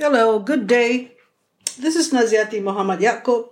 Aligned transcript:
Hello, 0.00 0.38
good 0.38 0.68
day. 0.68 1.10
This 1.76 1.96
is 1.96 2.12
Naziati 2.12 2.62
Muhammad 2.62 3.00
Yaakob. 3.00 3.48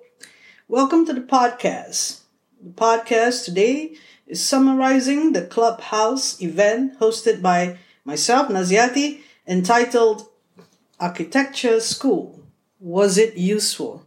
Welcome 0.68 1.04
to 1.06 1.12
the 1.12 1.22
podcast. 1.22 2.20
The 2.62 2.70
podcast 2.70 3.46
today 3.46 3.96
is 4.28 4.44
summarizing 4.44 5.32
the 5.32 5.42
Clubhouse 5.42 6.40
event 6.40 7.00
hosted 7.00 7.42
by 7.42 7.78
myself, 8.04 8.46
Naziati, 8.48 9.22
entitled 9.48 10.28
Architecture 11.00 11.80
School. 11.80 12.38
Was 12.78 13.18
it 13.18 13.36
useful? 13.36 14.06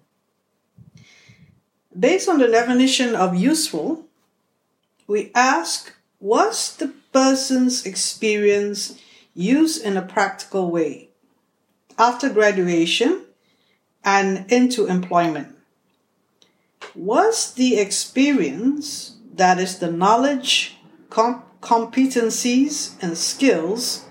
Based 1.91 2.29
on 2.29 2.39
the 2.39 2.47
definition 2.47 3.15
of 3.15 3.35
useful, 3.35 4.05
we 5.07 5.29
ask 5.35 5.91
was 6.21 6.77
the 6.77 6.93
person's 7.11 7.85
experience 7.85 8.97
used 9.35 9.83
in 9.83 9.97
a 9.97 10.01
practical 10.01 10.71
way 10.71 11.08
after 11.99 12.29
graduation 12.29 13.25
and 14.03 14.49
into 14.51 14.87
employment? 14.87 15.55
Was 16.95 17.53
the 17.53 17.77
experience, 17.77 19.17
that 19.35 19.59
is, 19.59 19.79
the 19.79 19.91
knowledge, 19.91 20.77
com- 21.09 21.43
competencies, 21.61 22.95
and 23.03 23.17
skills, 23.17 24.05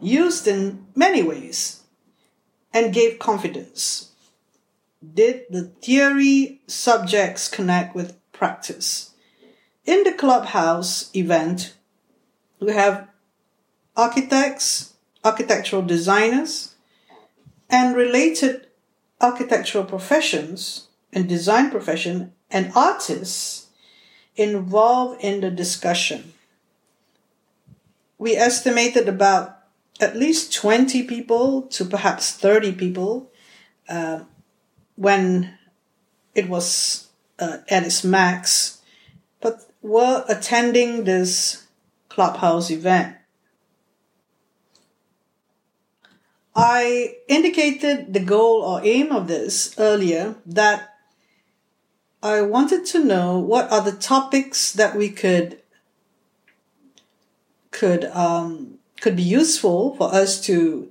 used 0.00 0.46
in 0.46 0.86
many 0.94 1.22
ways 1.22 1.82
and 2.72 2.94
gave 2.94 3.18
confidence? 3.18 4.12
Did 5.02 5.46
the 5.50 5.64
theory 5.82 6.62
subjects 6.66 7.48
connect 7.48 7.94
with 7.94 8.16
practice? 8.32 9.10
In 9.84 10.04
the 10.04 10.12
clubhouse 10.12 11.14
event, 11.14 11.74
we 12.60 12.72
have 12.72 13.08
architects, 13.96 14.94
architectural 15.24 15.82
designers, 15.82 16.75
and 17.68 17.96
related 17.96 18.66
architectural 19.20 19.84
professions 19.84 20.88
and 21.12 21.28
design 21.28 21.70
profession 21.70 22.32
and 22.50 22.72
artists 22.74 23.66
involved 24.36 25.22
in 25.22 25.40
the 25.40 25.50
discussion. 25.50 26.32
We 28.18 28.36
estimated 28.36 29.08
about 29.08 29.58
at 30.00 30.16
least 30.16 30.54
20 30.54 31.04
people 31.04 31.62
to 31.62 31.84
perhaps 31.84 32.32
30 32.32 32.72
people 32.72 33.30
uh, 33.88 34.20
when 34.96 35.56
it 36.34 36.48
was 36.48 37.08
uh, 37.38 37.58
at 37.68 37.84
its 37.84 38.04
max 38.04 38.76
but 39.40 39.70
were 39.82 40.24
attending 40.28 41.04
this 41.04 41.66
clubhouse 42.08 42.70
event. 42.70 43.15
I 46.56 47.16
indicated 47.28 48.14
the 48.14 48.20
goal 48.20 48.62
or 48.62 48.80
aim 48.82 49.12
of 49.12 49.28
this 49.28 49.74
earlier 49.78 50.36
that 50.46 50.94
I 52.22 52.40
wanted 52.40 52.86
to 52.86 53.04
know 53.04 53.38
what 53.38 53.70
are 53.70 53.82
the 53.82 53.92
topics 53.92 54.72
that 54.72 54.96
we 54.96 55.10
could 55.10 55.60
could 57.70 58.06
um, 58.06 58.78
could 59.02 59.16
be 59.16 59.22
useful 59.22 59.94
for 59.96 60.14
us 60.14 60.40
to 60.46 60.90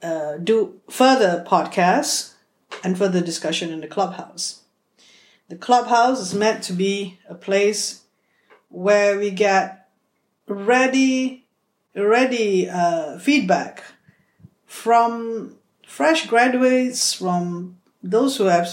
uh, 0.00 0.36
do 0.36 0.80
further 0.88 1.44
podcasts 1.44 2.34
and 2.84 2.96
further 2.96 3.20
discussion 3.20 3.72
in 3.72 3.80
the 3.80 3.88
clubhouse. 3.88 4.62
The 5.48 5.56
clubhouse 5.56 6.20
is 6.20 6.34
meant 6.34 6.62
to 6.64 6.72
be 6.72 7.18
a 7.28 7.34
place 7.34 8.02
where 8.68 9.18
we 9.18 9.32
get 9.32 9.88
ready, 10.46 11.46
ready 11.96 12.68
uh, 12.68 13.18
feedback 13.18 13.82
from 14.68 15.56
fresh 15.84 16.28
graduates, 16.28 17.12
from 17.12 17.78
those 18.02 18.36
who 18.36 18.44
have 18.44 18.68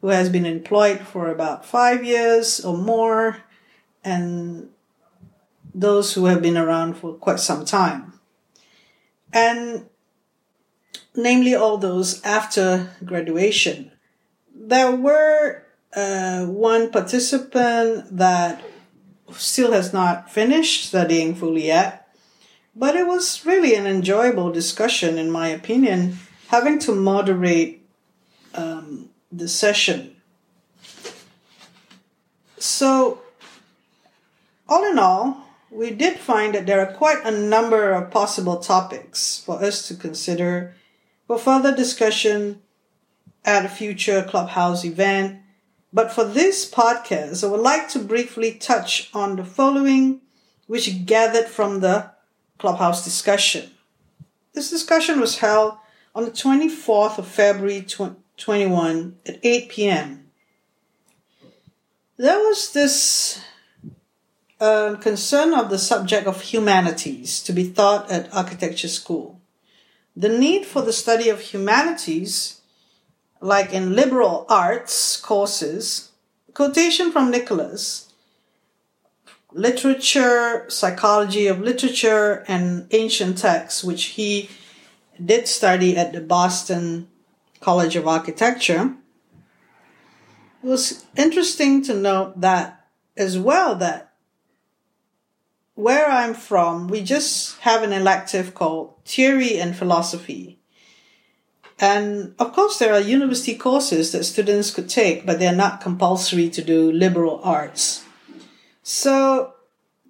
who 0.00 0.08
has 0.08 0.28
been 0.28 0.46
employed 0.46 1.00
for 1.00 1.30
about 1.30 1.64
five 1.64 2.04
years 2.04 2.64
or 2.64 2.76
more, 2.76 3.38
and 4.04 4.68
those 5.74 6.12
who 6.12 6.26
have 6.26 6.42
been 6.42 6.56
around 6.56 6.94
for 6.94 7.14
quite 7.14 7.40
some 7.40 7.64
time. 7.64 8.12
And 9.32 9.88
namely 11.16 11.54
all 11.54 11.78
those 11.78 12.22
after 12.22 12.90
graduation. 13.04 13.90
There 14.54 14.94
were 14.94 15.64
uh, 15.94 16.46
one 16.46 16.90
participant 16.90 18.16
that 18.16 18.62
still 19.32 19.72
has 19.72 19.92
not 19.92 20.30
finished 20.30 20.86
studying 20.86 21.34
fully 21.34 21.66
yet, 21.66 21.97
but 22.78 22.94
it 22.94 23.06
was 23.06 23.44
really 23.44 23.74
an 23.74 23.86
enjoyable 23.86 24.52
discussion, 24.52 25.18
in 25.18 25.30
my 25.30 25.48
opinion, 25.48 26.18
having 26.48 26.78
to 26.80 26.94
moderate 26.94 27.86
um, 28.54 29.10
the 29.32 29.48
session. 29.48 30.16
So, 32.58 33.20
all 34.68 34.84
in 34.90 34.98
all, 34.98 35.44
we 35.70 35.90
did 35.90 36.18
find 36.18 36.54
that 36.54 36.66
there 36.66 36.80
are 36.80 36.92
quite 36.92 37.24
a 37.24 37.30
number 37.30 37.92
of 37.92 38.10
possible 38.10 38.56
topics 38.56 39.42
for 39.44 39.62
us 39.62 39.86
to 39.88 39.94
consider 39.94 40.74
for 41.26 41.38
further 41.38 41.74
discussion 41.74 42.62
at 43.44 43.64
a 43.64 43.68
future 43.68 44.22
clubhouse 44.22 44.84
event 44.84 45.40
but 45.92 46.12
for 46.12 46.24
this 46.24 46.70
podcast, 46.70 47.42
I 47.42 47.50
would 47.50 47.60
like 47.60 47.88
to 47.90 47.98
briefly 47.98 48.52
touch 48.52 49.10
on 49.14 49.36
the 49.36 49.44
following, 49.44 50.20
which 50.66 51.06
gathered 51.06 51.46
from 51.46 51.80
the 51.80 52.10
Clubhouse 52.58 53.04
discussion. 53.04 53.70
This 54.52 54.70
discussion 54.70 55.20
was 55.20 55.38
held 55.38 55.74
on 56.14 56.24
the 56.24 56.30
24th 56.30 57.18
of 57.18 57.28
February 57.28 57.86
21 58.36 59.16
at 59.26 59.38
8 59.42 59.68
p.m. 59.68 60.30
There 62.16 62.38
was 62.38 62.72
this 62.72 63.40
uh, 64.60 64.96
concern 64.96 65.54
of 65.54 65.70
the 65.70 65.78
subject 65.78 66.26
of 66.26 66.40
humanities 66.40 67.40
to 67.44 67.52
be 67.52 67.70
taught 67.70 68.10
at 68.10 68.34
architecture 68.34 68.88
school. 68.88 69.40
The 70.16 70.28
need 70.28 70.66
for 70.66 70.82
the 70.82 70.92
study 70.92 71.28
of 71.28 71.40
humanities 71.40 72.60
like 73.40 73.72
in 73.72 73.94
liberal 73.94 74.46
arts 74.48 75.16
courses, 75.16 76.10
quotation 76.54 77.12
from 77.12 77.30
Nicholas, 77.30 78.07
literature, 79.58 80.64
psychology 80.68 81.48
of 81.48 81.60
literature, 81.60 82.44
and 82.46 82.86
ancient 82.92 83.38
texts, 83.38 83.82
which 83.82 84.04
he 84.16 84.48
did 85.22 85.48
study 85.48 85.96
at 85.96 86.12
the 86.12 86.20
Boston 86.20 87.08
College 87.60 87.96
of 87.96 88.06
Architecture. 88.06 88.94
It 90.62 90.66
was 90.66 91.04
interesting 91.16 91.82
to 91.84 91.94
note 91.94 92.40
that 92.40 92.86
as 93.16 93.38
well 93.38 93.74
that 93.76 94.14
where 95.74 96.10
I'm 96.10 96.34
from, 96.34 96.88
we 96.88 97.02
just 97.02 97.58
have 97.60 97.82
an 97.82 97.92
elective 97.92 98.54
called 98.54 98.94
Theory 99.04 99.58
and 99.60 99.76
Philosophy. 99.76 100.58
And 101.78 102.34
of 102.38 102.52
course, 102.52 102.78
there 102.78 102.92
are 102.92 103.00
university 103.00 103.54
courses 103.54 104.10
that 104.10 104.24
students 104.24 104.72
could 104.72 104.88
take, 104.88 105.24
but 105.24 105.38
they're 105.38 105.54
not 105.54 105.80
compulsory 105.80 106.48
to 106.50 106.62
do 106.62 106.90
liberal 106.90 107.40
arts. 107.44 108.04
So, 108.88 109.52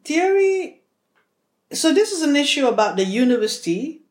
theory, 0.05 0.83
so 1.73 1.93
this 1.93 2.13
is 2.13 2.23
an 2.23 2.37
issue 2.37 2.69
about 2.69 2.95
the 2.95 3.05
university, 3.05 4.03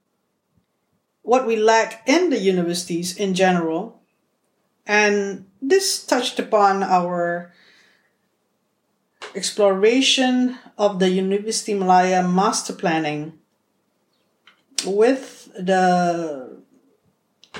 what 1.21 1.47
we 1.47 1.55
lack 1.55 2.03
in 2.05 2.31
the 2.31 2.37
universities 2.37 3.15
in 3.15 3.33
general. 3.33 4.01
And 4.85 5.45
this 5.61 6.03
touched 6.03 6.37
upon 6.37 6.83
our 6.83 7.53
exploration 9.35 10.57
of 10.77 10.99
the 10.99 11.11
University 11.11 11.73
Malaya 11.73 12.27
master 12.27 12.73
planning 12.73 13.39
with 14.85 15.47
the 15.55 16.59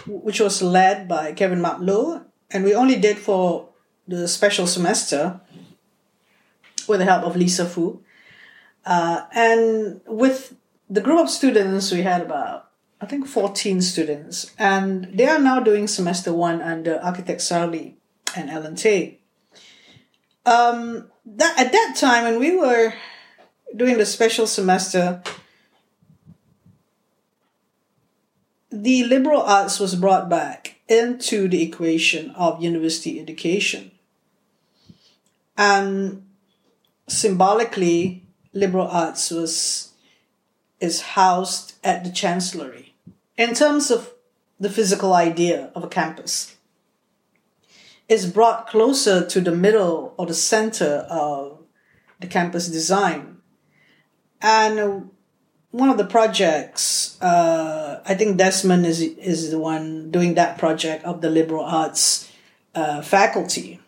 which 0.06 0.42
was 0.42 0.62
led 0.62 1.08
by 1.08 1.32
Kevin 1.32 1.62
Matlow, 1.62 2.26
and 2.52 2.66
we 2.66 2.76
only 2.76 3.00
did 3.00 3.18
for 3.18 3.70
the 4.10 4.28
special 4.28 4.68
semester 4.68 5.40
with 6.88 7.00
the 7.00 7.06
help 7.06 7.24
of 7.24 7.36
Lisa 7.36 7.66
Fu. 7.66 8.02
Uh, 8.86 9.26
and 9.34 10.02
with 10.06 10.56
the 10.90 11.02
group 11.02 11.20
of 11.20 11.30
students, 11.30 11.92
we 11.92 12.02
had 12.02 12.22
about, 12.22 12.70
I 13.02 13.06
think, 13.06 13.28
14 13.28 13.82
students, 13.82 14.54
and 14.58 15.06
they 15.14 15.28
are 15.28 15.40
now 15.40 15.60
doing 15.60 15.88
semester 15.88 16.34
one 16.34 16.62
under 16.62 17.00
architect 17.00 17.42
Sarli 17.42 17.96
and 18.36 18.50
Ellen 18.50 18.76
Tay. 18.76 19.20
Um, 20.46 21.10
that, 21.26 21.60
at 21.60 21.72
that 21.74 21.96
time, 21.98 22.24
when 22.24 22.40
we 22.40 22.56
were 22.56 22.94
doing 23.76 23.98
the 23.98 24.06
special 24.06 24.48
semester, 24.48 25.22
the 28.72 29.04
liberal 29.04 29.42
arts 29.42 29.80
was 29.80 29.96
brought 29.96 30.30
back 30.30 30.76
into 30.88 31.48
the 31.48 31.62
equation 31.62 32.32
of 32.32 32.62
university 32.62 33.20
education. 33.20 33.92
And 35.58 36.27
symbolically, 37.08 38.26
liberal 38.54 38.88
arts 38.88 39.32
was 39.32 39.94
is 40.80 41.02
housed 41.02 41.74
at 41.84 42.04
the 42.04 42.12
chancellery. 42.12 42.96
In 43.36 43.56
terms 43.56 43.90
of 43.90 44.14
the 44.60 44.70
physical 44.70 45.14
idea 45.14 45.72
of 45.76 45.84
a 45.84 45.88
campus. 45.88 46.56
It's 48.10 48.26
brought 48.26 48.68
closer 48.68 49.26
to 49.26 49.42
the 49.42 49.52
middle 49.52 50.14
or 50.18 50.26
the 50.26 50.34
center 50.34 51.06
of 51.10 51.60
the 52.20 52.28
campus 52.28 52.68
design. 52.68 53.38
And 54.42 55.12
one 55.72 55.90
of 55.90 55.98
the 55.98 56.06
projects, 56.06 57.22
uh, 57.22 58.02
I 58.06 58.16
think 58.16 58.38
Desmond 58.38 58.86
is, 58.86 59.02
is 59.02 59.52
the 59.52 59.60
one 59.60 60.10
doing 60.10 60.36
that 60.36 60.58
project 60.58 61.04
of 61.04 61.22
the 61.22 61.30
liberal 61.30 61.64
arts 61.64 62.32
uh, 62.74 63.02
faculty, 63.02 63.80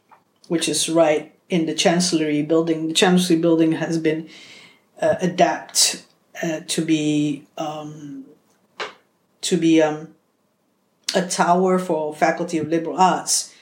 which 0.48 0.68
is 0.68 0.90
right 0.90 1.34
in 1.50 1.66
the 1.66 1.74
Chancellery 1.74 2.44
building. 2.44 2.88
The 2.88 2.94
Chancellery 2.94 3.42
building 3.42 3.74
has 3.74 3.98
been 3.98 4.30
uh, 5.02 5.16
adapted 5.22 6.02
uh, 6.42 6.62
to 6.68 6.86
be 6.86 7.48
um, 7.58 8.26
to 9.42 9.58
be 9.58 9.82
um, 9.82 10.16
a 11.16 11.28
tower 11.28 11.80
for 11.80 12.14
Faculty 12.14 12.58
of 12.58 12.68
Liberal 12.68 12.98
Arts, 12.98 13.54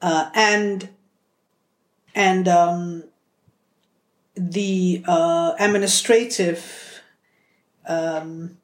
uh, 0.00 0.30
and 0.34 0.88
and 2.14 2.48
um, 2.48 3.04
the 4.34 5.04
uh, 5.06 5.54
administrative 5.58 7.02
um, 7.86 8.58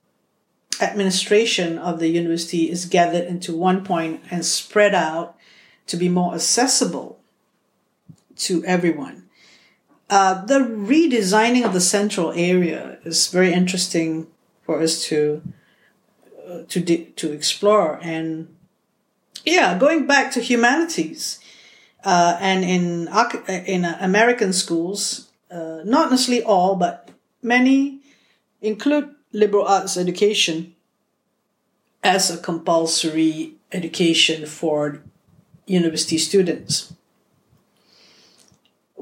administration 0.80 1.78
of 1.78 2.00
the 2.00 2.08
university 2.08 2.70
is 2.70 2.86
gathered 2.86 3.26
into 3.26 3.54
one 3.54 3.84
point 3.84 4.22
and 4.30 4.44
spread 4.44 4.94
out 4.94 5.36
to 5.86 5.96
be 5.96 6.08
more 6.08 6.34
accessible 6.34 7.21
to 8.36 8.64
everyone. 8.64 9.28
Uh, 10.10 10.44
the 10.44 10.58
redesigning 10.58 11.64
of 11.64 11.72
the 11.72 11.80
central 11.80 12.32
area 12.32 12.98
is 13.04 13.28
very 13.28 13.52
interesting 13.52 14.26
for 14.62 14.80
us 14.80 15.04
to 15.04 15.42
uh, 16.46 16.62
to 16.68 16.80
de- 16.80 17.06
to 17.16 17.32
explore 17.32 17.98
and 18.02 18.48
yeah, 19.44 19.78
going 19.78 20.06
back 20.06 20.32
to 20.32 20.40
humanities 20.40 21.38
uh, 22.04 22.36
and 22.40 22.64
in 22.64 23.08
in 23.66 23.84
American 23.84 24.52
schools, 24.52 25.30
uh, 25.50 25.80
not 25.84 26.10
necessarily 26.10 26.44
all, 26.44 26.76
but 26.76 27.10
many 27.42 28.00
include 28.60 29.14
liberal 29.32 29.66
arts 29.66 29.96
education 29.96 30.74
as 32.02 32.30
a 32.30 32.38
compulsory 32.38 33.54
education 33.72 34.46
for 34.46 35.02
university 35.66 36.18
students. 36.18 36.92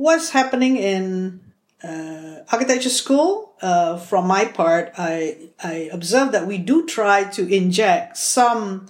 What's 0.01 0.31
happening 0.31 0.79
in 0.79 1.43
uh, 1.85 2.37
architecture 2.51 2.89
school? 2.89 3.53
Uh, 3.61 3.99
from 3.99 4.27
my 4.27 4.47
part, 4.47 4.95
I 4.97 5.51
I 5.63 5.91
observe 5.93 6.33
that 6.33 6.47
we 6.47 6.57
do 6.57 6.87
try 6.87 7.25
to 7.37 7.47
inject 7.47 8.17
some 8.17 8.87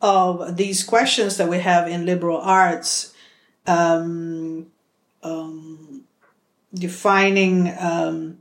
of 0.00 0.56
these 0.56 0.82
questions 0.82 1.36
that 1.36 1.48
we 1.48 1.60
have 1.60 1.86
in 1.86 2.06
liberal 2.06 2.38
arts, 2.38 3.14
um, 3.68 4.66
um, 5.22 6.02
defining 6.74 7.72
um, 7.78 8.38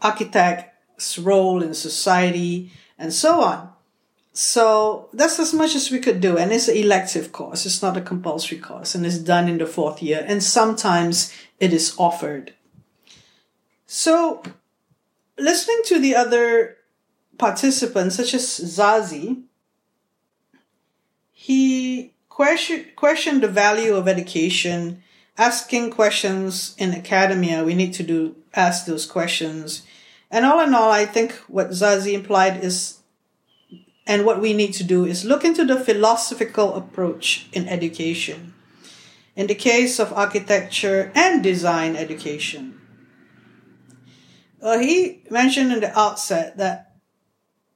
architect's 0.00 1.18
role 1.18 1.64
in 1.64 1.74
society 1.74 2.70
and 2.96 3.12
so 3.12 3.40
on. 3.42 3.72
So 4.40 5.08
that's 5.12 5.40
as 5.40 5.52
much 5.52 5.74
as 5.74 5.90
we 5.90 5.98
could 5.98 6.20
do. 6.20 6.38
And 6.38 6.52
it's 6.52 6.68
an 6.68 6.76
elective 6.76 7.32
course. 7.32 7.66
It's 7.66 7.82
not 7.82 7.96
a 7.96 8.00
compulsory 8.00 8.58
course 8.58 8.94
and 8.94 9.04
it's 9.04 9.18
done 9.18 9.48
in 9.48 9.58
the 9.58 9.66
fourth 9.66 10.00
year. 10.00 10.24
And 10.24 10.40
sometimes 10.44 11.32
it 11.58 11.72
is 11.72 11.96
offered. 11.98 12.54
So 13.84 14.44
listening 15.36 15.80
to 15.86 15.98
the 15.98 16.14
other 16.14 16.76
participants, 17.36 18.14
such 18.14 18.32
as 18.32 18.44
Zazi, 18.46 19.42
he 21.32 22.14
question, 22.28 22.84
questioned 22.94 23.42
the 23.42 23.48
value 23.48 23.96
of 23.96 24.06
education, 24.06 25.02
asking 25.36 25.90
questions 25.90 26.76
in 26.78 26.94
academia. 26.94 27.64
We 27.64 27.74
need 27.74 27.92
to 27.94 28.04
do 28.04 28.36
ask 28.54 28.86
those 28.86 29.04
questions. 29.04 29.82
And 30.30 30.44
all 30.44 30.60
in 30.60 30.74
all, 30.74 30.92
I 30.92 31.06
think 31.06 31.32
what 31.48 31.70
Zazi 31.70 32.12
implied 32.12 32.62
is 32.62 32.97
and 34.08 34.24
what 34.24 34.40
we 34.40 34.54
need 34.54 34.72
to 34.72 34.82
do 34.82 35.04
is 35.04 35.26
look 35.26 35.44
into 35.44 35.66
the 35.66 35.78
philosophical 35.78 36.74
approach 36.74 37.46
in 37.52 37.68
education. 37.68 38.54
In 39.36 39.46
the 39.46 39.54
case 39.54 40.00
of 40.00 40.12
architecture 40.14 41.12
and 41.14 41.42
design 41.42 41.94
education, 41.94 42.80
uh, 44.62 44.78
he 44.78 45.22
mentioned 45.30 45.72
in 45.72 45.80
the 45.80 45.96
outset 45.96 46.56
that 46.56 46.96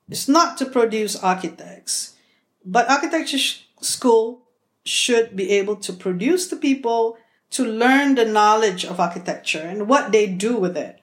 it's 0.08 0.26
not 0.26 0.56
to 0.58 0.67
produce 0.67 1.14
architects, 1.14 2.17
but 2.64 2.90
architecture 2.90 3.38
sh- 3.38 3.61
school 3.81 4.43
should 4.85 5.37
be 5.37 5.50
able 5.50 5.76
to 5.76 5.93
produce 5.93 6.49
the 6.49 6.56
people 6.56 7.17
to 7.50 7.64
learn 7.64 8.14
the 8.14 8.25
knowledge 8.25 8.85
of 8.85 8.99
architecture 8.99 9.61
and 9.61 9.87
what 9.87 10.11
they 10.11 10.26
do 10.26 10.56
with 10.56 10.76
it, 10.76 10.99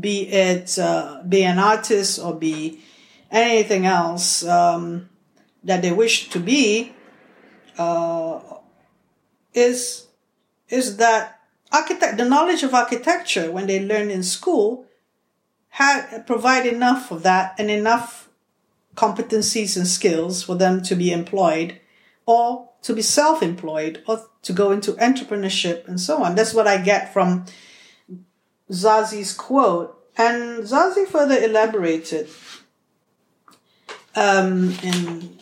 be 0.00 0.26
it 0.28 0.78
uh, 0.78 1.22
be 1.28 1.44
an 1.44 1.58
artist 1.58 2.18
or 2.18 2.34
be 2.34 2.80
anything 3.30 3.86
else 3.86 4.44
um, 4.44 5.08
that 5.64 5.82
they 5.82 5.92
wish 5.92 6.30
to 6.30 6.40
be 6.40 6.92
uh, 7.78 8.40
is 9.54 10.06
is 10.68 10.96
that 10.96 11.40
architect 11.72 12.16
the 12.16 12.24
knowledge 12.24 12.62
of 12.62 12.74
architecture 12.74 13.50
when 13.50 13.66
they 13.66 13.84
learn 13.84 14.10
in 14.10 14.22
school 14.22 14.86
had 15.70 16.26
provide 16.26 16.66
enough 16.66 17.10
of 17.10 17.22
that 17.22 17.54
and 17.58 17.70
enough 17.70 18.28
competencies 18.96 19.76
and 19.76 19.86
skills 19.86 20.42
for 20.42 20.56
them 20.56 20.82
to 20.82 20.94
be 20.94 21.12
employed 21.12 21.80
or 22.26 22.68
to 22.82 22.94
be 22.94 23.02
self-employed 23.02 24.02
or 24.06 24.26
to 24.42 24.52
go 24.52 24.72
into 24.72 24.92
entrepreneurship 24.94 25.86
and 25.86 26.00
so 26.00 26.22
on. 26.22 26.34
That's 26.34 26.54
what 26.54 26.66
i 26.66 26.76
get 26.78 27.12
from 27.12 27.44
zazi's 28.70 29.32
quote. 29.32 29.96
And 30.16 30.64
zazi 30.64 31.06
further 31.06 31.38
elaborated 31.38 32.28
um, 34.14 34.74
in 34.82 35.38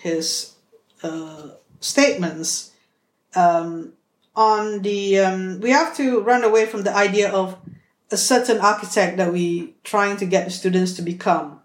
his 0.00 0.54
uh, 1.02 1.48
statements 1.80 2.72
um, 3.34 3.92
on 4.34 4.82
the 4.82 5.18
um, 5.18 5.60
we 5.60 5.70
have 5.70 5.96
to 5.96 6.20
run 6.20 6.44
away 6.44 6.66
from 6.66 6.82
the 6.82 6.94
idea 6.94 7.30
of 7.30 7.56
a 8.10 8.16
certain 8.16 8.58
architect 8.58 9.16
that 9.16 9.32
we 9.32 9.74
trying 9.84 10.16
to 10.16 10.26
get 10.26 10.44
the 10.46 10.50
students 10.50 10.94
to 10.94 11.02
become. 11.02 11.60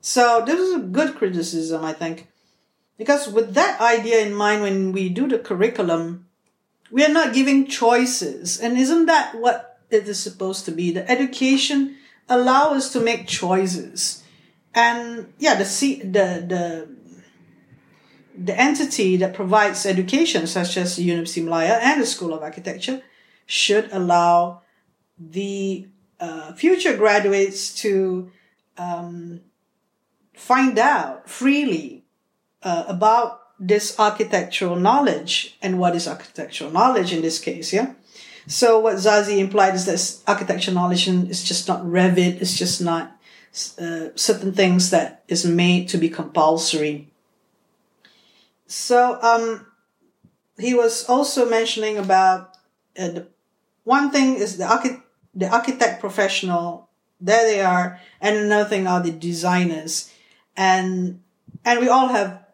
So 0.00 0.42
this 0.44 0.60
is 0.60 0.74
a 0.74 0.80
good 0.80 1.14
criticism, 1.14 1.84
I 1.84 1.94
think, 1.94 2.28
because 2.98 3.28
with 3.28 3.54
that 3.54 3.80
idea 3.80 4.20
in 4.20 4.34
mind, 4.34 4.62
when 4.62 4.92
we 4.92 5.08
do 5.08 5.26
the 5.26 5.38
curriculum, 5.38 6.26
we 6.90 7.04
are 7.04 7.12
not 7.12 7.32
giving 7.32 7.66
choices, 7.66 8.60
and 8.60 8.76
isn't 8.76 9.06
that 9.06 9.34
what 9.36 9.80
it 9.90 10.06
is 10.06 10.20
supposed 10.20 10.64
to 10.66 10.72
be? 10.72 10.90
The 10.90 11.10
education 11.10 11.96
allow 12.28 12.72
us 12.72 12.92
to 12.92 13.00
make 13.00 13.26
choices 13.26 14.23
and 14.74 15.32
yeah, 15.38 15.54
the 15.54 15.64
the 15.64 16.44
the 16.46 16.88
the 18.36 18.60
entity 18.60 19.16
that 19.16 19.34
provides 19.34 19.86
education, 19.86 20.46
such 20.46 20.76
as 20.76 20.96
the 20.96 21.04
University 21.04 21.40
of 21.40 21.46
Malaya 21.46 21.78
and 21.80 22.02
the 22.02 22.06
School 22.06 22.34
of 22.34 22.42
Architecture, 22.42 23.02
should 23.46 23.88
allow 23.92 24.62
the 25.18 25.86
uh, 26.18 26.52
future 26.54 26.96
graduates 26.96 27.74
to 27.82 28.30
um, 28.76 29.40
find 30.34 30.78
out 30.78 31.28
freely 31.28 32.04
uh, 32.62 32.84
about 32.88 33.40
this 33.60 33.98
architectural 34.00 34.76
knowledge 34.76 35.56
and 35.62 35.78
what 35.78 35.94
is 35.94 36.08
architectural 36.08 36.70
knowledge 36.70 37.12
in 37.12 37.22
this 37.22 37.38
case, 37.38 37.72
yeah. 37.72 37.94
So 38.46 38.80
what 38.80 38.96
zazi 38.96 39.38
implied 39.38 39.74
is 39.74 39.86
that 39.86 40.30
architectural 40.30 40.74
knowledge 40.74 41.08
is 41.08 41.44
just 41.44 41.68
not 41.68 41.82
Revit, 41.84 42.42
it's 42.42 42.58
just 42.58 42.80
not 42.82 43.16
uh, 43.78 44.08
certain 44.16 44.52
things 44.52 44.90
that 44.90 45.22
is 45.28 45.46
made 45.46 45.88
to 45.88 45.98
be 45.98 46.08
compulsory. 46.08 47.08
So 48.66 49.18
um, 49.22 49.66
he 50.58 50.74
was 50.74 51.08
also 51.08 51.48
mentioning 51.48 51.96
about 51.96 52.56
uh, 52.98 53.08
the 53.08 53.26
one 53.84 54.10
thing 54.10 54.36
is 54.36 54.56
the 54.56 54.64
archi- 54.64 55.02
the 55.34 55.48
architect 55.48 56.00
professional. 56.00 56.88
There 57.20 57.44
they 57.46 57.60
are, 57.60 58.00
and 58.20 58.36
another 58.36 58.68
thing 58.68 58.86
are 58.86 59.00
the 59.00 59.12
designers, 59.12 60.12
and 60.56 61.22
and 61.64 61.80
we 61.80 61.88
all 61.88 62.08
have 62.08 62.44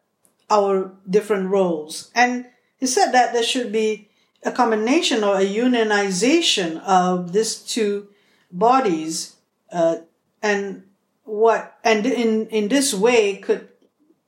our 0.51 0.93
different 1.09 1.49
roles. 1.49 2.11
And 2.15 2.47
he 2.77 2.87
said 2.87 3.13
that 3.13 3.33
there 3.33 3.43
should 3.43 3.73
be 3.73 4.09
a 4.43 4.53
combination 4.53 5.25
or 5.25 5.37
a 5.37 5.47
unionization 5.47 6.81
of 6.83 7.33
these 7.33 7.57
two 7.57 8.09
bodies, 8.51 9.37
uh, 9.73 9.97
and 10.43 10.85
what 11.31 11.79
and 11.85 12.05
in 12.07 12.47
in 12.49 12.69
this 12.69 12.93
way 12.93 13.37
could 13.37 13.69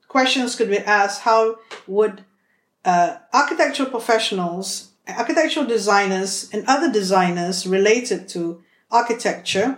questions 0.07 0.55
could 0.55 0.69
be 0.69 0.77
asked 0.77 1.21
how 1.21 1.57
would 1.85 2.23
uh, 2.85 3.17
architectural 3.33 3.89
professionals 3.89 4.91
architectural 5.07 5.65
designers 5.65 6.49
and 6.53 6.63
other 6.65 6.89
designers 6.91 7.67
related 7.67 8.29
to 8.29 8.63
architecture 8.89 9.77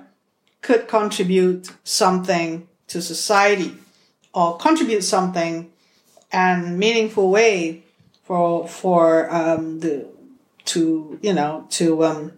could 0.62 0.88
contribute 0.88 1.72
something 1.84 2.68
to 2.88 3.02
society 3.02 3.74
or 4.34 4.58
contribute 4.58 5.04
something 5.04 5.72
and 6.32 6.78
meaningful 6.78 7.32
way 7.32 7.84
for 8.24 8.68
for 8.68 9.34
um, 9.34 9.80
the 9.80 10.06
to 10.66 11.18
you 11.24 11.34
know 11.34 11.66
to 11.70 12.04
um, 12.04 12.34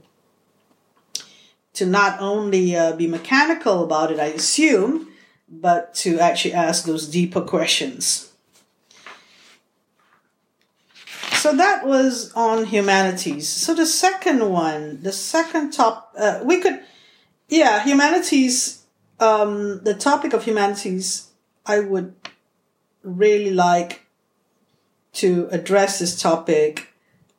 to 1.77 1.85
not 1.85 2.19
only 2.19 2.75
uh, 2.75 2.95
be 2.95 3.05
mechanical 3.05 3.83
about 3.83 4.11
it, 4.11 4.19
I 4.19 4.25
assume, 4.25 5.09
but 5.47 5.93
to 5.95 6.19
actually 6.19 6.53
ask 6.53 6.85
those 6.85 7.07
deeper 7.07 7.41
questions. 7.41 8.33
So 11.33 11.55
that 11.55 11.85
was 11.85 12.33
on 12.33 12.65
humanities. 12.65 13.47
So 13.47 13.75
the 13.75 13.85
second 13.85 14.49
one, 14.49 15.03
the 15.03 15.11
second 15.11 15.69
top, 15.69 16.15
uh, 16.17 16.41
we 16.43 16.59
could, 16.59 16.79
yeah, 17.47 17.83
humanities. 17.83 18.83
Um, 19.19 19.83
the 19.83 19.93
topic 19.93 20.33
of 20.33 20.45
humanities, 20.45 21.29
I 21.63 21.79
would 21.79 22.15
really 23.03 23.51
like 23.51 24.01
to 25.13 25.47
address 25.51 25.99
this 25.99 26.19
topic 26.19 26.89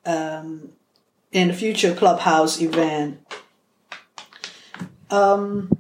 um, 0.06 0.70
in 1.32 1.50
a 1.50 1.54
future 1.54 1.92
clubhouse 1.92 2.60
event. 2.60 3.20
Um, 5.10 5.70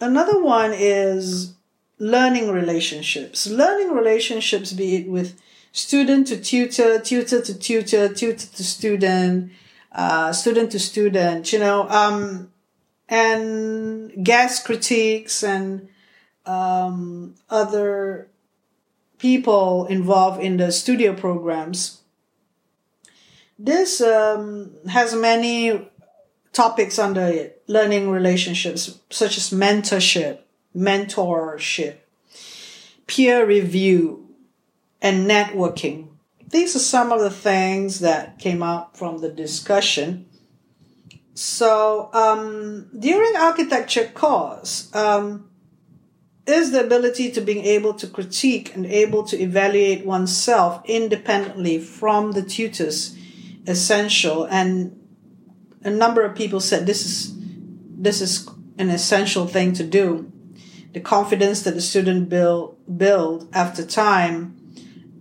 another 0.00 0.42
one 0.42 0.72
is 0.74 1.54
learning 1.98 2.50
relationships. 2.50 3.46
Learning 3.46 3.92
relationships, 3.92 4.72
be 4.72 4.96
it 4.96 5.08
with 5.08 5.40
student 5.72 6.26
to 6.28 6.40
tutor, 6.40 6.98
tutor 7.00 7.40
to 7.40 7.58
tutor, 7.58 8.08
tutor 8.12 8.46
to 8.46 8.64
student, 8.64 9.52
uh, 9.92 10.32
student 10.32 10.72
to 10.72 10.78
student, 10.78 11.52
you 11.52 11.58
know, 11.58 11.88
um, 11.88 12.52
and 13.08 14.24
guest 14.24 14.64
critiques 14.64 15.42
and 15.42 15.88
um, 16.46 17.34
other 17.48 18.28
people 19.18 19.86
involved 19.86 20.42
in 20.42 20.56
the 20.56 20.72
studio 20.72 21.14
programs. 21.14 22.00
This 23.58 24.00
um, 24.00 24.72
has 24.88 25.14
many 25.14 25.88
topics 26.52 26.98
under 26.98 27.22
it 27.22 27.62
learning 27.66 28.10
relationships, 28.10 28.98
such 29.10 29.36
as 29.36 29.50
mentorship, 29.50 30.40
mentorship, 30.76 31.96
peer 33.06 33.46
review, 33.46 34.28
and 35.00 35.28
networking. 35.28 36.08
These 36.48 36.76
are 36.76 36.80
some 36.80 37.12
of 37.12 37.20
the 37.20 37.30
things 37.30 38.00
that 38.00 38.38
came 38.38 38.62
up 38.62 38.96
from 38.96 39.18
the 39.18 39.30
discussion. 39.30 40.26
So, 41.34 42.10
um, 42.12 42.90
during 42.98 43.34
architecture 43.36 44.10
course, 44.12 44.94
um, 44.94 45.48
is 46.46 46.72
the 46.72 46.84
ability 46.84 47.30
to 47.30 47.40
being 47.40 47.64
able 47.64 47.94
to 47.94 48.06
critique 48.06 48.74
and 48.74 48.84
able 48.84 49.22
to 49.24 49.40
evaluate 49.40 50.04
oneself 50.04 50.82
independently 50.84 51.78
from 51.78 52.32
the 52.32 52.42
tutors 52.42 53.16
essential 53.66 54.44
and 54.44 55.01
a 55.84 55.90
number 55.90 56.22
of 56.22 56.34
people 56.34 56.60
said 56.60 56.86
this 56.86 57.04
is 57.04 57.34
this 58.02 58.20
is 58.20 58.48
an 58.78 58.90
essential 58.90 59.46
thing 59.46 59.72
to 59.74 59.84
do. 59.84 60.30
The 60.92 61.00
confidence 61.00 61.62
that 61.62 61.74
the 61.74 61.80
student 61.80 62.28
build 62.28 62.76
build 62.98 63.48
after 63.54 63.84
time. 63.84 64.58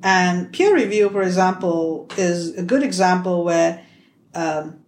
And 0.04 0.52
peer 0.52 0.74
review 0.74 1.10
for 1.10 1.22
example 1.22 2.08
is 2.18 2.56
a 2.56 2.64
good 2.64 2.84
example 2.84 3.44
where 3.44 3.86
um, 4.34 4.80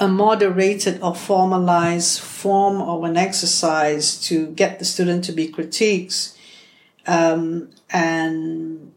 a 0.00 0.08
moderated 0.08 1.00
or 1.00 1.14
formalized 1.14 2.20
form 2.20 2.82
of 2.82 3.04
an 3.04 3.16
exercise 3.16 4.20
to 4.22 4.48
get 4.48 4.78
the 4.78 4.84
student 4.84 5.24
to 5.24 5.32
be 5.32 5.46
critiques 5.46 6.36
um, 7.06 7.70
and 7.90 8.91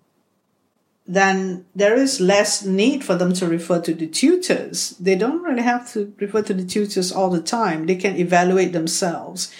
then 1.08 1.66
there 1.76 1.96
is 1.96 2.20
less 2.20 2.66
need 2.66 3.04
for 3.04 3.16
them 3.16 3.32
to 3.34 3.48
refer 3.48 3.80
to 3.82 3.94
the 3.94 4.08
tutors. 4.08 4.92
They 5.00 5.16
don't 5.16 5.44
really 5.44 5.62
have 5.62 5.92
to 5.94 6.14
refer 6.20 6.42
to 6.44 6.54
the 6.54 6.66
tutors 6.66 7.12
all 7.12 7.30
the 7.30 7.42
time. 7.42 7.86
They 7.86 7.96
can 7.96 8.18
evaluate 8.18 8.74
themselves. 8.74 9.54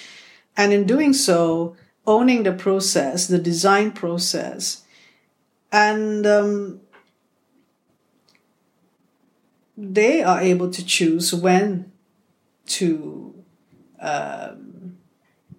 And 0.58 0.74
in 0.74 0.86
doing 0.86 1.14
so, 1.14 1.76
owning 2.08 2.44
the 2.44 2.54
process, 2.54 3.28
the 3.28 3.38
design 3.38 3.92
process, 3.92 4.84
and 5.72 6.26
um, 6.26 6.82
they 9.78 10.24
are 10.24 10.42
able 10.42 10.72
to 10.72 10.86
choose 10.86 11.34
when 11.34 11.92
to 12.68 13.36
um, 14.00 14.98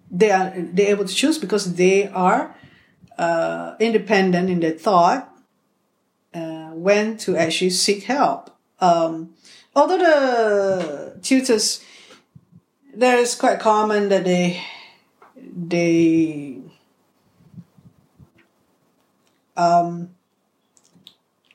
they 0.09 0.31
are 0.31 0.53
they're 0.55 0.89
able 0.89 1.05
to 1.05 1.13
choose 1.13 1.37
because 1.37 1.75
they 1.75 2.07
are 2.07 2.55
uh, 3.17 3.75
independent 3.79 4.49
in 4.49 4.59
their 4.59 4.71
thought 4.71 5.36
when 6.81 7.17
to 7.17 7.35
actually 7.35 7.69
seek 7.69 8.03
help 8.03 8.49
um, 8.79 9.33
although 9.75 9.97
the 9.97 11.19
tutors 11.21 11.83
there 12.93 13.17
is 13.17 13.35
quite 13.35 13.59
common 13.59 14.09
that 14.09 14.23
they 14.25 14.61
they 15.35 16.59
um, 19.55 20.11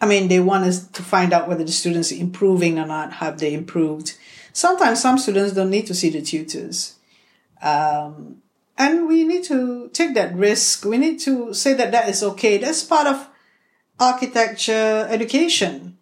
I 0.03 0.07
mean, 0.07 0.27
they 0.27 0.41
want 0.41 0.65
us 0.65 0.85
to 0.89 1.03
find 1.03 1.33
out 1.33 1.49
whether 1.49 1.63
the 1.63 1.71
students 1.71 2.11
are 2.11 2.17
improving 2.17 2.77
or 2.79 2.87
not. 2.87 3.15
Have 3.15 3.39
they 3.39 3.55
improved? 3.55 4.15
Sometimes 4.53 5.01
some 5.01 5.17
students 5.17 5.55
don't 5.55 5.71
need 5.71 5.87
to 5.87 5.95
see 5.95 6.11
the 6.11 6.21
tutors. 6.21 6.97
Um, 7.63 8.43
and 8.77 9.07
we 9.07 9.23
need 9.23 9.45
to 9.45 9.89
take 9.93 10.15
that 10.15 10.35
risk. 10.35 10.85
We 10.85 10.99
need 10.99 11.21
to 11.21 11.55
say 11.55 11.75
that 11.75 11.93
that 11.93 12.09
is 12.09 12.25
okay. 12.25 12.59
That's 12.59 12.83
part 12.83 13.07
of 13.07 13.29
architecture 13.99 15.07
education. 15.11 15.97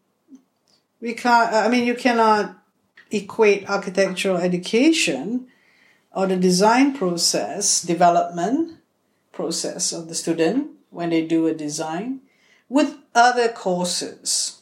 We 1.00 1.14
can't, 1.14 1.52
I 1.52 1.68
mean, 1.68 1.84
you 1.84 1.94
cannot 1.94 2.56
equate 3.10 3.68
architectural 3.68 4.36
education 4.36 5.48
or 6.12 6.26
the 6.26 6.36
design 6.36 6.96
process, 6.96 7.82
development 7.82 8.78
process 9.32 9.92
of 9.92 10.08
the 10.08 10.14
student 10.14 10.70
when 10.90 11.10
they 11.10 11.24
do 11.24 11.46
a 11.46 11.54
design 11.54 12.20
with 12.68 12.96
other 13.14 13.48
courses. 13.48 14.60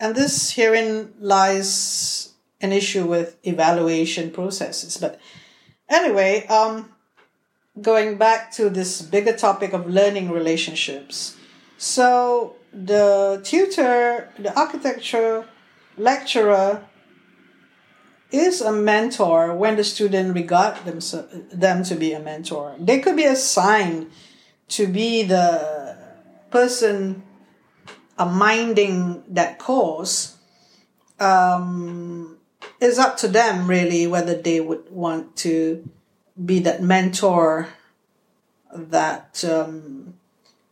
And 0.00 0.14
this 0.14 0.52
herein 0.52 1.14
lies 1.18 2.32
an 2.60 2.72
issue 2.72 3.06
with 3.06 3.36
evaluation 3.44 4.30
processes. 4.30 4.96
But 4.96 5.20
anyway, 5.88 6.46
um, 6.46 6.90
going 7.80 8.16
back 8.16 8.52
to 8.52 8.68
this 8.70 9.02
bigger 9.02 9.36
topic 9.36 9.72
of 9.72 9.88
learning 9.88 10.30
relationships. 10.30 11.36
So 11.78 12.56
the 12.72 13.40
tutor, 13.44 14.28
the 14.38 14.52
architecture 14.58 15.46
lecturer 15.96 16.84
is 18.30 18.60
a 18.60 18.72
mentor 18.72 19.54
when 19.54 19.76
the 19.76 19.84
student 19.84 20.34
regard 20.34 20.84
them, 20.84 20.98
them 21.50 21.84
to 21.84 21.94
be 21.94 22.12
a 22.12 22.20
mentor. 22.20 22.74
They 22.78 22.98
could 22.98 23.16
be 23.16 23.24
assigned 23.24 24.10
to 24.68 24.86
be 24.86 25.22
the 25.22 25.96
person 26.50 27.22
minding 28.18 29.22
that 29.28 29.58
course 29.58 30.36
um, 31.20 32.38
is 32.80 32.98
up 32.98 33.16
to 33.18 33.28
them 33.28 33.68
really 33.68 34.06
whether 34.06 34.34
they 34.34 34.60
would 34.60 34.90
want 34.90 35.36
to 35.36 35.88
be 36.44 36.58
that 36.60 36.82
mentor 36.82 37.68
that 38.74 39.44
um, 39.44 40.14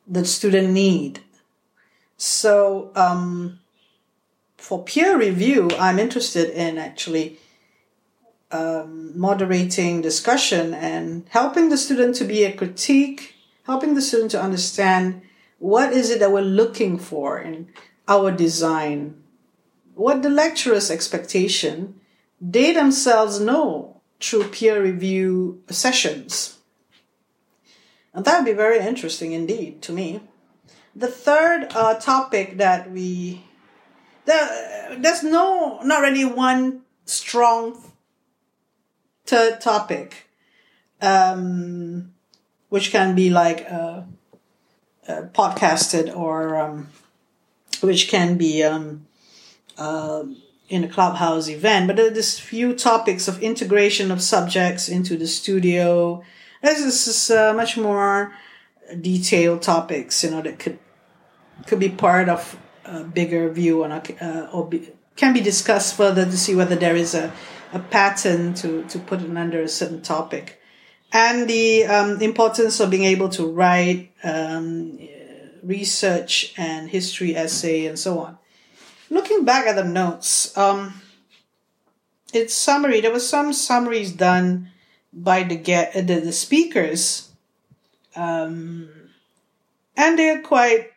the 0.06 0.25
student 0.25 0.70
need. 0.70 1.20
So 2.16 2.92
um, 2.94 3.60
for 4.56 4.82
peer 4.82 5.18
review, 5.18 5.70
I'm 5.78 5.98
interested 5.98 6.50
in 6.50 6.78
actually 6.78 7.38
um, 8.50 9.18
moderating 9.18 10.02
discussion 10.02 10.72
and 10.75 11.26
helping 11.30 11.68
the 11.68 11.76
student 11.76 12.14
to 12.16 12.25
be 12.25 12.44
a 12.44 12.52
critique, 12.52 13.34
helping 13.64 13.94
the 13.94 14.02
student 14.02 14.30
to 14.32 14.42
understand 14.42 15.22
what 15.58 15.92
is 15.92 16.10
it 16.10 16.20
that 16.20 16.32
we're 16.32 16.42
looking 16.42 16.98
for 16.98 17.38
in 17.38 17.68
our 18.06 18.30
design? 18.30 19.22
What 19.94 20.22
the 20.22 20.30
lecturer's 20.30 20.90
expectation, 20.90 22.00
they 22.40 22.72
themselves 22.72 23.40
know 23.40 24.00
through 24.20 24.48
peer 24.48 24.82
review 24.82 25.62
sessions. 25.70 26.55
And 28.16 28.25
that 28.25 28.38
would 28.38 28.46
be 28.46 28.52
very 28.54 28.80
interesting 28.80 29.32
indeed 29.32 29.82
to 29.82 29.92
me. 29.92 30.23
The 30.96 31.06
third 31.06 31.68
uh, 31.75 31.94
topic 31.96 32.56
that 32.56 32.90
we, 32.90 33.44
the, 34.25 34.96
there's 34.99 35.23
no, 35.23 35.80
not 35.85 36.00
really 36.00 36.25
one 36.25 36.80
strong 37.04 37.92
third 39.26 39.61
topic, 39.61 40.28
um, 41.02 42.14
which 42.70 42.90
can 42.90 43.14
be 43.14 43.28
like, 43.28 43.66
uh, 43.70 44.02
uh, 45.06 45.23
podcasted 45.32 46.16
or 46.16 46.56
um, 46.56 46.88
which 47.80 48.08
can 48.08 48.37
be 48.37 48.64
um, 48.64 49.06
uh, 49.78 50.25
in 50.68 50.85
a 50.85 50.88
clubhouse 50.88 51.49
event. 51.49 51.87
But 51.87 51.96
there's 51.96 52.38
few 52.38 52.75
topics 52.75 53.28
of 53.28 53.42
integration 53.42 54.11
of 54.11 54.23
subjects 54.23 54.88
into 54.88 55.16
the 55.16 55.26
studio. 55.26 56.25
This 56.62 57.06
is 57.06 57.30
uh, 57.30 57.52
much 57.54 57.76
more 57.76 58.32
detailed 59.00 59.62
topics, 59.62 60.22
you 60.25 60.30
know, 60.30 60.42
that 60.42 60.58
could 60.58 60.78
could 61.66 61.80
be 61.80 61.88
part 61.88 62.28
of 62.28 62.58
a 62.84 63.02
bigger 63.02 63.50
view 63.50 63.82
on 63.84 63.92
uh, 63.92 64.48
or 64.52 64.68
be, 64.68 64.90
can 65.16 65.32
be 65.32 65.40
discussed 65.40 65.96
further 65.96 66.25
to 66.25 66.36
see 66.36 66.54
whether 66.54 66.76
there 66.76 66.94
is 66.94 67.14
a, 67.14 67.32
a 67.72 67.78
pattern 67.78 68.54
to, 68.54 68.84
to 68.84 68.98
put 68.98 69.22
it 69.22 69.36
under 69.36 69.62
a 69.62 69.68
certain 69.68 70.02
topic. 70.02 70.60
And 71.12 71.48
the 71.48 71.84
um, 71.84 72.20
importance 72.20 72.78
of 72.78 72.90
being 72.90 73.04
able 73.04 73.30
to 73.30 73.46
write 73.46 74.12
um, 74.22 74.98
research 75.62 76.52
and 76.56 76.90
history 76.90 77.34
essay 77.34 77.86
and 77.86 77.98
so 77.98 78.18
on. 78.18 78.38
Looking 79.08 79.44
back 79.44 79.66
at 79.66 79.76
the 79.76 79.84
notes, 79.84 80.56
um, 80.58 81.00
its 82.32 82.54
summary, 82.54 83.00
there 83.00 83.12
were 83.12 83.20
some 83.20 83.52
summaries 83.52 84.12
done 84.12 84.70
by 85.16 85.42
the, 85.42 85.56
get, 85.56 85.94
the, 85.94 86.20
the 86.20 86.32
speakers, 86.32 87.30
um, 88.14 88.88
and 89.96 90.18
they're 90.18 90.42
quite 90.42 90.90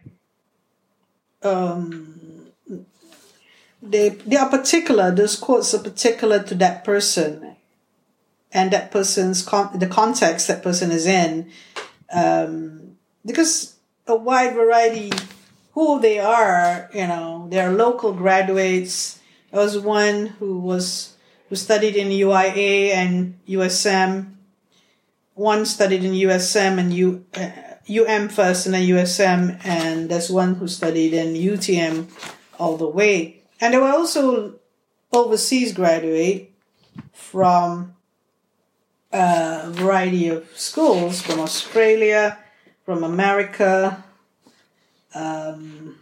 um, 1.41 2.49
they 3.81 4.09
they 4.09 4.35
are 4.35 4.49
particular. 4.49 5.11
Those 5.11 5.37
quotes 5.37 5.73
are 5.73 5.81
particular 5.81 6.43
to 6.43 6.55
that 6.55 6.83
person, 6.83 7.55
and 8.51 8.71
that 8.71 8.91
person's 8.91 9.41
con- 9.41 9.79
the 9.79 9.87
context 9.87 10.47
that 10.47 10.63
person 10.63 10.91
is 10.91 11.05
in, 11.05 11.49
um, 12.11 12.97
because 13.25 13.75
a 14.07 14.15
wide 14.15 14.53
variety 14.53 15.11
who 15.73 16.01
they 16.01 16.19
are. 16.19 16.89
You 16.93 17.07
know, 17.07 17.47
they 17.49 17.59
are 17.59 17.71
local 17.71 18.13
graduates. 18.13 19.19
There 19.51 19.61
was 19.61 19.79
one 19.79 20.27
who 20.27 20.59
was 20.59 21.15
who 21.49 21.55
studied 21.55 21.95
in 21.95 22.09
UIA 22.09 22.93
and 22.93 23.39
USM. 23.47 24.35
One 25.33 25.65
studied 25.65 26.03
in 26.03 26.13
USM 26.13 26.79
and 26.79 26.93
U. 26.93 27.25
Uh, 27.35 27.49
UM 27.89 28.29
first 28.29 28.67
and 28.67 28.75
then 28.75 28.87
USM, 28.87 29.59
and 29.65 30.09
there's 30.09 30.29
one 30.29 30.55
who 30.55 30.67
studied 30.67 31.11
in 31.11 31.33
UTM 31.33 32.07
all 32.59 32.77
the 32.77 32.87
way. 32.87 33.41
And 33.59 33.73
there 33.73 33.81
were 33.81 33.89
also 33.89 34.59
overseas 35.11 35.73
graduate 35.73 36.53
from 37.13 37.95
a 39.11 39.71
variety 39.71 40.27
of 40.27 40.47
schools 40.55 41.19
from 41.19 41.39
Australia, 41.39 42.37
from 42.85 43.03
America, 43.03 44.03
um, 45.15 45.97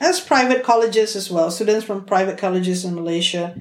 as 0.00 0.20
private 0.20 0.62
colleges 0.64 1.16
as 1.16 1.30
well, 1.30 1.50
students 1.50 1.84
from 1.84 2.04
private 2.04 2.38
colleges 2.38 2.84
in 2.84 2.94
Malaysia. 2.94 3.60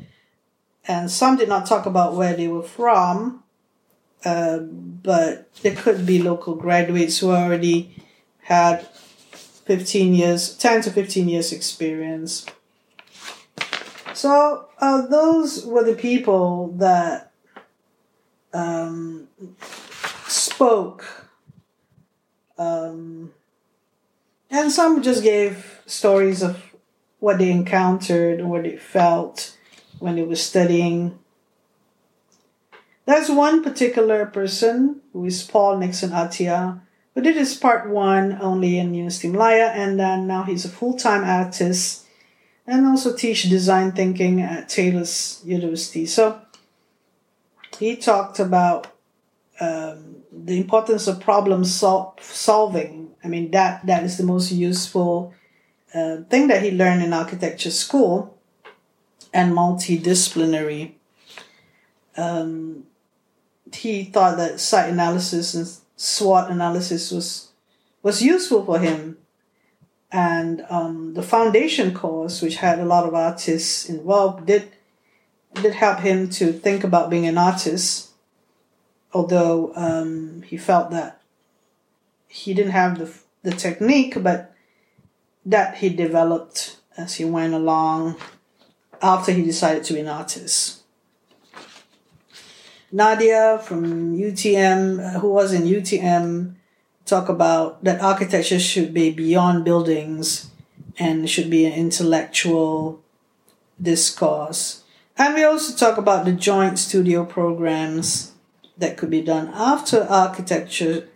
And 0.88 1.12
some 1.12 1.36
did 1.36 1.50
not 1.50 1.66
talk 1.66 1.86
about 1.86 2.16
where 2.16 2.34
they 2.34 2.48
were 2.48 2.64
from, 2.64 3.44
uh, 4.24 4.60
but 4.60 5.54
there 5.56 5.76
could 5.76 6.06
be 6.06 6.22
local 6.22 6.56
graduates 6.56 7.20
who 7.20 7.32
already 7.32 8.04
had 8.44 8.88
15 9.66 10.14
years, 10.14 10.56
10 10.56 10.84
to 10.84 10.92
15 10.92 11.28
years 11.28 11.52
experience. 11.52 12.46
So 14.14 14.70
uh, 14.80 15.06
those 15.08 15.66
were 15.66 15.84
the 15.84 15.96
people 15.96 16.70
that 16.78 17.32
um, 18.54 19.28
spoke. 20.28 21.28
Um, 22.58 23.34
and 24.50 24.72
some 24.72 25.04
just 25.04 25.22
gave 25.22 25.82
stories 25.86 26.42
of 26.42 26.64
what 27.20 27.40
they 27.40 27.52
encountered, 27.52 28.42
what 28.42 28.64
they 28.64 28.78
felt 28.78 29.57
when 30.00 30.18
he 30.18 30.24
was 30.24 30.42
studying 30.42 31.18
there's 33.08 33.32
one 33.32 33.64
particular 33.64 34.26
person 34.26 35.00
who 35.14 35.24
is 35.24 35.42
Paul 35.42 35.78
Nixon 35.78 36.10
Atia, 36.10 36.82
who 37.16 37.22
did 37.22 37.38
his 37.38 37.56
part 37.56 37.90
one 37.90 38.38
only 38.42 38.78
in 38.78 38.94
University 38.94 39.30
Malaya, 39.30 39.68
and 39.68 39.98
then 39.98 40.28
now 40.28 40.44
he's 40.44 40.66
a 40.66 40.70
full 40.70 40.98
time 40.98 41.24
artist 41.24 42.06
and 42.68 42.86
also 42.86 43.16
teach 43.16 43.50
design 43.50 43.94
thinking 43.94 44.42
at 44.42 44.68
Taylor's 44.68 45.42
University. 45.46 46.06
So 46.06 46.42
he 47.80 47.96
talked 47.96 48.40
about 48.40 48.88
um, 49.62 50.18
the 50.30 50.60
importance 50.60 51.08
of 51.08 51.22
problem 51.22 51.64
sol- 51.64 52.18
solving. 52.20 53.12
I 53.24 53.30
mean 53.30 53.52
that 53.52 53.86
that 53.86 54.04
is 54.04 54.18
the 54.18 54.26
most 54.26 54.52
useful 54.52 55.34
uh, 55.96 56.18
thing 56.30 56.50
that 56.50 56.62
he 56.62 56.72
learned 56.72 57.04
in 57.04 57.14
architecture 57.14 57.72
school 57.72 58.37
and 59.34 59.54
multidisciplinary. 59.54 60.94
Um, 62.16 62.86
he 63.74 64.06
thought 64.06 64.38
that 64.38 64.60
site 64.60 64.90
analysis 64.90 65.54
and 65.54 65.68
SWOT 65.96 66.50
analysis 66.50 67.12
was 67.12 67.52
was 68.02 68.22
useful 68.22 68.64
for 68.64 68.80
him. 68.80 69.18
And 70.12 70.66
um, 70.70 71.16
the 71.16 71.22
foundation 71.22 71.94
course, 71.94 72.42
which 72.42 72.58
had 72.58 72.80
a 72.80 72.86
lot 72.86 73.06
of 73.06 73.14
artists 73.14 73.90
involved, 73.90 74.46
did 74.46 74.72
did 75.54 75.74
help 75.74 76.00
him 76.00 76.30
to 76.30 76.54
think 76.54 76.84
about 76.84 77.10
being 77.10 77.26
an 77.26 77.38
artist. 77.38 78.12
Although 79.14 79.74
um, 79.76 80.44
he 80.44 80.58
felt 80.58 80.92
that 80.92 81.22
he 82.28 82.54
didn't 82.54 82.72
have 82.72 83.00
the 83.00 83.14
the 83.44 83.52
technique, 83.52 84.22
but 84.22 84.54
that 85.46 85.78
he 85.78 85.90
developed 85.90 86.78
as 86.98 87.16
he 87.16 87.26
went 87.26 87.54
along 87.54 88.16
after 89.02 89.32
he 89.32 89.44
decided 89.44 89.84
to 89.86 89.94
be 89.94 90.00
an 90.00 90.08
artist. 90.08 90.84
Nadia 92.92 93.60
from 93.64 94.18
UTM, 94.18 95.00
uh, 95.00 95.20
who 95.20 95.30
was 95.30 95.54
in 95.54 95.64
UTM, 95.64 96.56
talk 97.06 97.30
about 97.30 97.84
that 97.84 98.02
architecture 98.02 98.60
should 98.60 98.94
be 98.94 99.12
beyond 99.12 99.66
buildings 99.66 100.50
and 100.98 101.30
should 101.30 101.50
be 101.50 101.66
an 101.66 101.74
intellectual 101.74 103.02
discourse. 103.82 104.84
And 105.18 105.36
we 105.36 105.44
also 105.44 105.76
talk 105.76 105.98
about 105.98 106.26
the 106.26 106.32
joint 106.32 106.80
studio 106.80 107.26
programs 107.26 108.34
that 108.78 108.98
could 108.98 109.10
be 109.10 109.22
done 109.22 109.50
after 109.54 110.04
architecture 110.04 111.08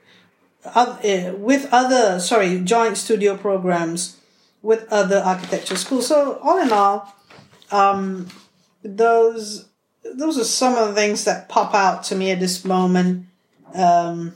uh, 0.65 1.31
with 1.35 1.67
other, 1.71 2.19
sorry, 2.19 2.59
joint 2.59 2.97
studio 2.97 3.37
programs 3.37 4.17
with 4.61 4.87
other 4.91 5.17
architecture 5.17 5.75
schools. 5.75 6.07
So 6.07 6.39
all 6.43 6.59
in 6.59 6.71
all, 6.71 7.15
um, 7.71 8.27
those 8.83 9.67
those 10.15 10.37
are 10.37 10.43
some 10.43 10.75
of 10.75 10.89
the 10.89 10.95
things 10.95 11.25
that 11.25 11.47
pop 11.47 11.73
out 11.73 12.03
to 12.03 12.15
me 12.15 12.31
at 12.31 12.39
this 12.39 12.65
moment. 12.65 13.27
Um, 13.73 14.33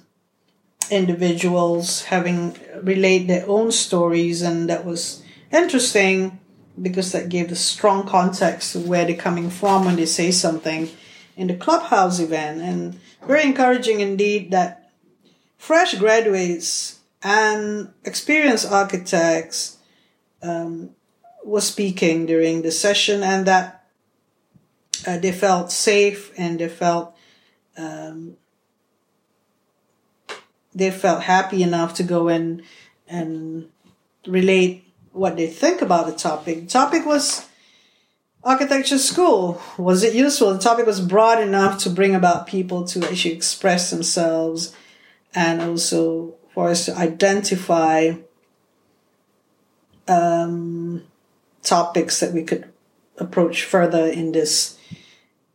individuals 0.91 2.03
having 2.03 2.55
relate 2.83 3.27
their 3.27 3.47
own 3.49 3.71
stories, 3.71 4.41
and 4.41 4.69
that 4.69 4.85
was 4.85 5.23
interesting 5.51 6.39
because 6.81 7.11
that 7.11 7.29
gave 7.29 7.49
the 7.49 7.55
strong 7.55 8.05
context 8.05 8.73
to 8.73 8.79
where 8.79 9.05
they're 9.05 9.15
coming 9.15 9.49
from 9.49 9.85
when 9.85 9.95
they 9.95 10.05
say 10.05 10.29
something 10.31 10.89
in 11.35 11.47
the 11.47 11.55
clubhouse 11.55 12.19
event, 12.19 12.61
and 12.61 12.99
very 13.27 13.43
encouraging 13.43 13.99
indeed 13.99 14.51
that 14.51 14.91
fresh 15.57 15.95
graduates 15.95 16.99
and 17.23 17.91
experienced 18.03 18.71
architects 18.71 19.77
um, 20.43 20.91
were 21.45 21.61
speaking 21.61 22.25
during 22.25 22.63
the 22.63 22.71
session, 22.71 23.23
and 23.23 23.45
that 23.45 23.85
uh, 25.05 25.17
they 25.19 25.31
felt 25.31 25.71
safe 25.71 26.33
and 26.37 26.59
they 26.59 26.69
felt 26.69 27.15
um, 27.77 28.37
they 30.73 30.91
felt 30.91 31.23
happy 31.23 31.63
enough 31.63 31.93
to 31.95 32.03
go 32.03 32.27
in 32.27 32.63
and 33.07 33.69
relate 34.27 34.83
what 35.11 35.37
they 35.37 35.47
think 35.47 35.81
about 35.81 36.07
the 36.07 36.13
topic. 36.13 36.61
The 36.61 36.67
topic 36.67 37.05
was 37.05 37.47
architecture 38.43 38.97
school. 38.97 39.61
Was 39.77 40.03
it 40.03 40.13
useful? 40.13 40.53
The 40.53 40.59
topic 40.59 40.85
was 40.85 40.99
broad 40.99 41.41
enough 41.41 41.79
to 41.83 41.89
bring 41.89 42.15
about 42.15 42.47
people 42.47 42.85
to 42.85 43.05
actually 43.05 43.35
express 43.35 43.89
themselves 43.89 44.75
and 45.33 45.61
also 45.61 46.35
for 46.53 46.69
us 46.69 46.85
to 46.85 46.97
identify 46.97 48.13
um, 50.07 51.03
topics 51.65 52.19
that 52.19 52.33
we 52.33 52.43
could 52.43 52.71
approach 53.17 53.63
further 53.63 54.05
in 54.05 54.31
this 54.31 54.77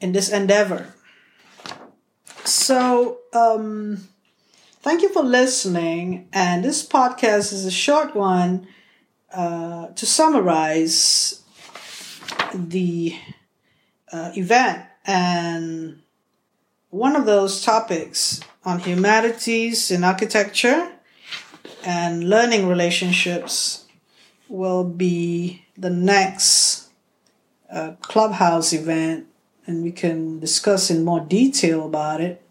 in 0.01 0.13
this 0.13 0.31
endeavor. 0.31 0.95
So, 2.45 3.19
um, 3.33 4.09
thank 4.81 5.03
you 5.03 5.11
for 5.11 5.23
listening. 5.23 6.29
And 6.33 6.65
this 6.65 6.87
podcast 6.87 7.53
is 7.53 7.67
a 7.67 7.71
short 7.71 8.15
one 8.15 8.67
uh, 9.33 9.89
to 9.89 10.07
summarize 10.07 11.43
the 12.55 13.15
uh, 14.13 14.33
event. 14.35 14.85
And 15.07 16.03
one 16.89 17.15
of 17.15 17.27
those 17.27 17.63
topics 17.63 18.41
on 18.65 18.81
humanities 18.81 19.91
in 19.91 20.03
architecture 20.03 20.91
and 21.85 22.29
learning 22.29 22.69
relationships 22.69 23.87
will 24.51 24.85
be 24.85 25.65
the 25.77 25.91
next 25.91 26.89
uh, 27.73 27.93
clubhouse 28.03 28.73
event 28.73 29.27
and 29.67 29.83
we 29.83 29.93
can 29.93 30.41
discuss 30.41 30.91
in 30.91 31.05
more 31.05 31.21
detail 31.21 31.87
about 31.87 32.21
it. 32.21 32.43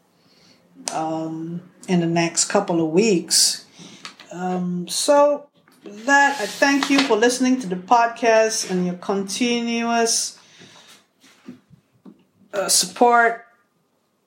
Um, 0.93 1.61
in 1.89 2.01
the 2.01 2.07
next 2.07 2.45
couple 2.45 2.79
of 2.85 2.91
weeks. 2.91 3.65
Um, 4.31 4.87
so, 4.87 5.47
that, 5.83 6.39
I 6.39 6.45
thank 6.45 6.89
you 6.91 6.99
for 6.99 7.17
listening 7.17 7.59
to 7.61 7.67
the 7.67 7.75
podcast 7.75 8.69
and 8.69 8.85
your 8.85 8.95
continuous 8.95 10.37
uh, 12.53 12.69
support 12.69 13.45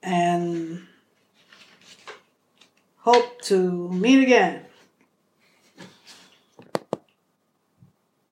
and 0.02 0.82
hope 2.98 3.40
to 3.42 3.88
meet 3.90 4.24
again. 4.24 4.66